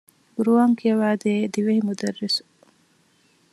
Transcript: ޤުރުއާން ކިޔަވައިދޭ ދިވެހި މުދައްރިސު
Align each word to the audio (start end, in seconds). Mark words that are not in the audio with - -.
ޤުރުއާން 0.37 0.75
ކިޔަވައިދޭ 0.79 1.31
ދިވެހި 1.53 1.81
މުދައްރިސު 1.87 2.43